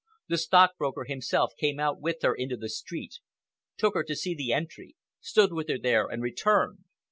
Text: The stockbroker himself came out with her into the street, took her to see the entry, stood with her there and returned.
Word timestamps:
The 0.29 0.39
stockbroker 0.39 1.03
himself 1.03 1.53
came 1.59 1.79
out 1.79 2.01
with 2.01 2.23
her 2.23 2.33
into 2.33 2.57
the 2.57 2.69
street, 2.69 3.19
took 3.77 3.93
her 3.93 4.03
to 4.05 4.15
see 4.15 4.33
the 4.33 4.51
entry, 4.51 4.95
stood 5.19 5.53
with 5.53 5.69
her 5.69 5.77
there 5.77 6.07
and 6.07 6.23
returned. 6.23 6.79